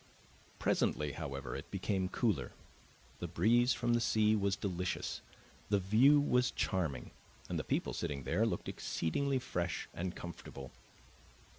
Presently, 0.57 1.11
however, 1.11 1.55
it 1.55 1.69
became 1.69 2.09
cooler; 2.09 2.53
the 3.19 3.27
breeze 3.27 3.71
from 3.73 3.93
the 3.93 4.01
sea 4.01 4.35
was 4.35 4.55
delicious, 4.55 5.21
the 5.69 5.77
view 5.77 6.19
was 6.19 6.49
charming, 6.49 7.11
and 7.47 7.59
the 7.59 7.63
people 7.63 7.93
sitting 7.93 8.23
there 8.23 8.43
looked 8.43 8.67
exceedingly 8.67 9.37
fresh 9.37 9.87
and 9.93 10.15
comfortable. 10.15 10.71